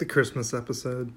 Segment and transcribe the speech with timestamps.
[0.00, 1.12] the Christmas episode.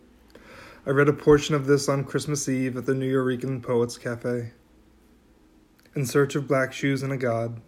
[0.86, 4.52] I read a portion of this on Christmas Eve at the New Nuyorican Poets Cafe.
[5.96, 7.62] In search of black shoes and a god.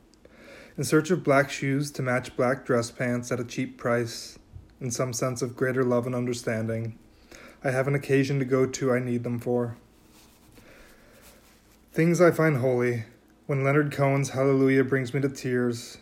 [0.78, 4.38] In search of black shoes to match black dress pants at a cheap price,
[4.82, 7.00] in some sense of greater love and understanding.
[7.64, 9.78] I have an occasion to go to I need them for.
[11.94, 13.06] Things I find holy.
[13.46, 15.98] When Leonard Cohen's Hallelujah brings me to tears,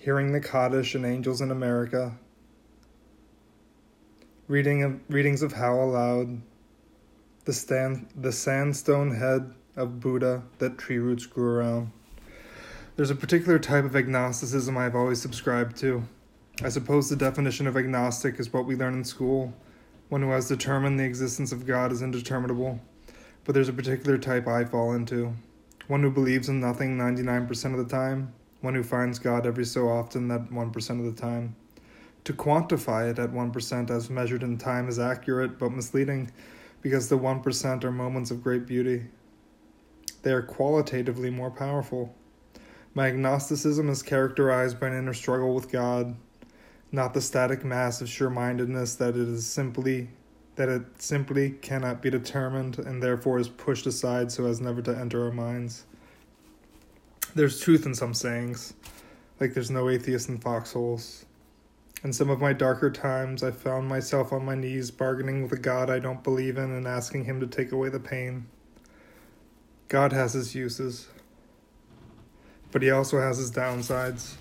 [0.00, 2.18] hearing the Kaddish and Angels in America,
[4.50, 6.42] reading of, readings of Howl aloud,
[7.44, 11.92] the, stand, the sandstone head of Buddha that tree roots grew around.
[12.96, 16.02] There's a particular type of agnosticism I've always subscribed to.
[16.64, 19.54] I suppose the definition of agnostic is what we learn in school
[20.08, 22.80] one who has determined the existence of God is indeterminable.
[23.44, 25.32] But there's a particular type I fall into
[25.86, 29.88] one who believes in nothing 99% of the time, one who finds God every so
[29.88, 31.54] often that 1% of the time.
[32.24, 36.30] To quantify it at 1% as measured in time is accurate but misleading
[36.82, 39.04] because the 1% are moments of great beauty.
[40.22, 42.14] They are qualitatively more powerful.
[42.94, 46.14] My agnosticism is characterized by an inner struggle with God,
[46.92, 50.08] not the static mass of sure-mindedness that it is simply
[50.56, 54.94] that it simply cannot be determined and therefore is pushed aside so as never to
[54.94, 55.84] enter our minds.
[57.34, 58.74] There's truth in some sayings,
[59.38, 61.24] like there's no atheist in foxholes.
[62.02, 65.58] In some of my darker times, I found myself on my knees bargaining with a
[65.58, 68.46] God I don't believe in and asking Him to take away the pain.
[69.88, 71.08] God has His uses,
[72.72, 74.36] but He also has His downsides.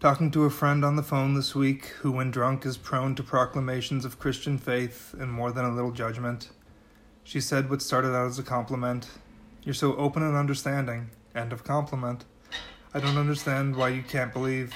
[0.00, 3.22] Talking to a friend on the phone this week who, when drunk, is prone to
[3.22, 6.50] proclamations of Christian faith and more than a little judgment,
[7.24, 9.08] she said what started out as a compliment
[9.62, 11.10] You're so open and understanding.
[11.34, 12.26] End of compliment.
[12.92, 14.74] I don't understand why you can't believe.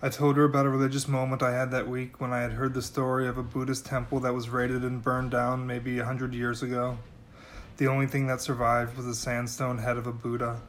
[0.00, 2.72] I told her about a religious moment I had that week when I had heard
[2.72, 6.34] the story of a Buddhist temple that was raided and burned down maybe a hundred
[6.34, 6.96] years ago.
[7.78, 10.62] The only thing that survived was a sandstone head of a Buddha.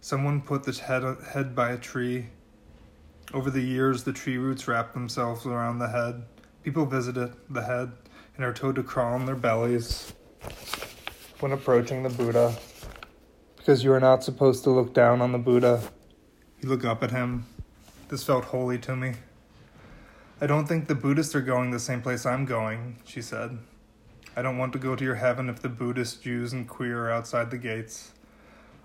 [0.00, 1.04] Someone put the head,
[1.34, 2.28] head by a tree.
[3.34, 6.24] Over the years, the tree roots wrap themselves around the head.
[6.62, 7.92] People visit it, the head,
[8.36, 10.14] and are told to crawl on their bellies
[11.40, 12.56] when approaching the Buddha.
[13.58, 15.82] Because you are not supposed to look down on the Buddha,
[16.60, 17.44] you look up at him.
[18.12, 19.14] This felt holy to me.
[20.38, 23.56] I don't think the Buddhists are going the same place I'm going, she said.
[24.36, 27.10] I don't want to go to your heaven if the Buddhists, Jews, and queer are
[27.10, 28.12] outside the gates.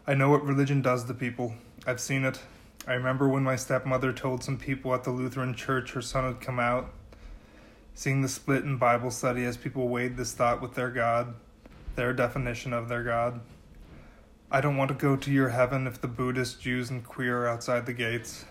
[0.08, 1.56] I know what religion does to people.
[1.86, 2.40] I've seen it.
[2.88, 6.40] I remember when my stepmother told some people at the Lutheran church her son had
[6.40, 6.90] come out.
[7.96, 11.36] Seeing the split in Bible study as people weighed this thought with their God,
[11.98, 13.42] their definition of their God.
[14.50, 17.50] I don't want to go to your heaven if the Buddhists, Jews, and queer are
[17.50, 18.46] outside the gates.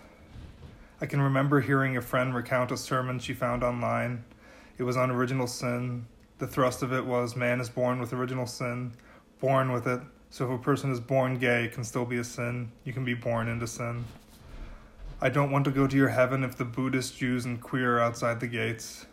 [0.99, 4.25] I can remember hearing a friend recount a sermon she found online.
[4.79, 6.07] It was on original sin.
[6.39, 8.93] The thrust of it was man is born with original sin,
[9.39, 12.25] born with it, so if a person is born gay, it can still be a
[12.25, 12.73] sin.
[12.85, 14.07] You can be born into sin.
[15.21, 18.01] I don't want to go to your heaven if the Buddhists, Jews, and queer are
[18.01, 19.07] outside the gates.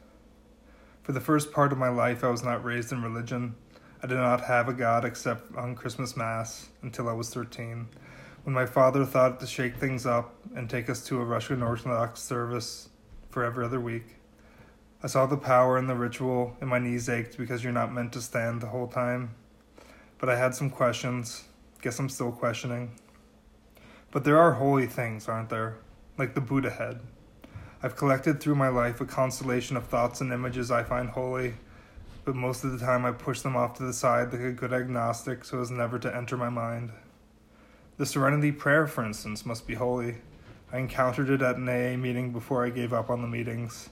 [1.01, 3.55] For the first part of my life, I was not raised in religion.
[4.01, 7.87] I did not have a God except on Christmas Mass until I was 13,
[8.43, 12.21] when my father thought to shake things up and take us to a Russian Orthodox
[12.21, 12.89] service
[13.29, 14.15] for every other week.
[15.01, 18.13] I saw the power in the ritual, and my knees ached because you're not meant
[18.13, 19.35] to stand the whole time
[20.23, 21.43] but I had some questions.
[21.81, 22.93] Guess I'm still questioning.
[24.09, 25.79] But there are holy things, aren't there?
[26.17, 27.01] Like the Buddha head.
[27.81, 31.55] I've collected through my life a constellation of thoughts and images I find holy,
[32.23, 34.71] but most of the time I push them off to the side like a good
[34.71, 36.91] agnostic so as never to enter my mind.
[37.95, 40.15] The Serenity Prayer, for instance, must be holy.
[40.71, 43.89] I encountered it at an AA meeting before I gave up on the meetings.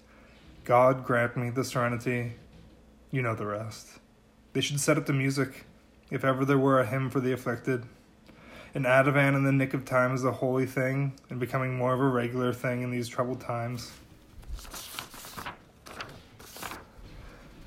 [0.64, 2.34] God grant me the serenity.
[3.12, 4.00] You know the rest.
[4.54, 5.66] They should set up the music
[6.10, 7.86] if ever there were a hymn for the afflicted.
[8.74, 12.00] An Ativan in the nick of time is a holy thing and becoming more of
[12.00, 13.92] a regular thing in these troubled times.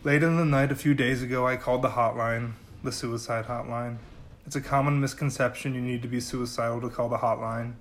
[0.02, 3.98] Late in the night a few days ago, I called the hotline, the suicide hotline.
[4.46, 7.74] It's a common misconception you need to be suicidal to call the hotline.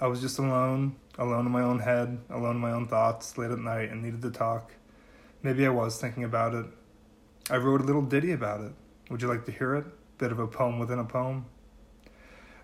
[0.00, 3.50] I was just alone, alone in my own head, alone in my own thoughts, late
[3.50, 4.72] at night, and needed to talk.
[5.42, 6.66] Maybe I was thinking about it.
[7.50, 8.72] I wrote a little ditty about it.
[9.10, 9.86] Would you like to hear it?
[10.18, 11.46] bit of a poem within a poem.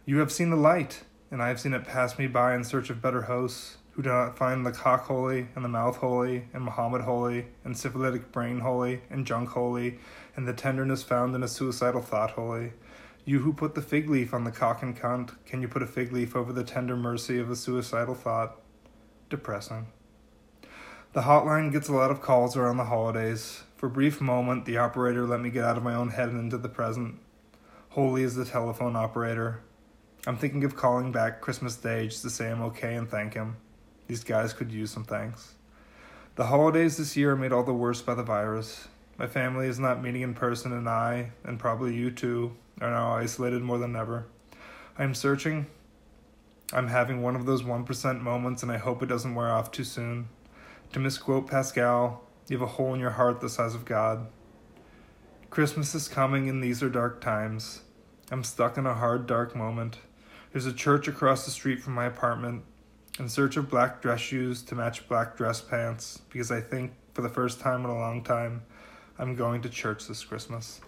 [0.07, 2.91] You have seen the light, and I have seen it pass me by in search
[2.91, 6.65] of better hosts, who do not find the cock holy, and the mouth holy, and
[6.65, 9.99] Muhammad holy, and syphilitic brain holy, and junk holy,
[10.37, 12.73] and the tenderness found in a suicidal thought holy.
[13.31, 15.87] You who put the fig leaf on the cock and cunt, can you put a
[15.87, 18.61] fig leaf over the tender mercy of a suicidal thought?
[19.29, 19.87] Depressing.
[21.13, 23.63] The hotline gets a lot of calls around the holidays.
[23.77, 26.41] For a brief moment, the operator let me get out of my own head and
[26.41, 27.21] into the present.
[27.91, 29.61] Holy is the telephone operator.
[30.27, 33.59] I'm thinking of calling back Christmas Day just to say I'm okay and thank him.
[34.09, 35.55] These guys could use some thanks.
[36.35, 38.89] The holidays this year are made all the worse by the virus.
[39.19, 43.13] My family is not meeting in person, and I, and probably you too, are now
[43.13, 44.27] isolated more than ever.
[44.99, 45.67] I am searching.
[46.73, 49.85] I'm having one of those 1% moments, and I hope it doesn't wear off too
[49.85, 50.29] soon.
[50.93, 54.27] To misquote Pascal, you have a hole in your heart the size of God.
[55.51, 57.83] Christmas is coming, and these are dark times.
[58.31, 59.99] I'm stuck in a hard, dark moment.
[60.53, 62.65] There's a church across the street from my apartment.
[63.19, 67.23] In search of black dress shoes to match black dress pants, because I think, for
[67.23, 68.63] the first time in a long time,
[69.19, 70.81] I'm going to church this Christmas.